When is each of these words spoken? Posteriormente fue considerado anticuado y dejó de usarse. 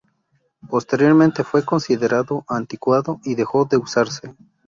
Posteriormente 0.67 1.43
fue 1.43 1.63
considerado 1.63 2.43
anticuado 2.49 3.19
y 3.23 3.35
dejó 3.35 3.65
de 3.65 3.77
usarse. 3.77 4.33